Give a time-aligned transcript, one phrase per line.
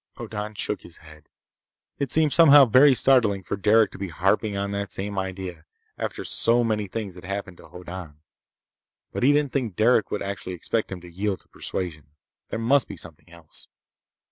[0.17, 1.29] Hoddan shook his head.
[1.99, 5.63] It seemed somehow very startling for Derec to be harping on that same idea,
[5.95, 8.15] after so many things had happened to Hoddan.
[9.11, 12.07] But he didn't think Derec would actually expect him to yield to persuasion.
[12.49, 13.67] There must be something else.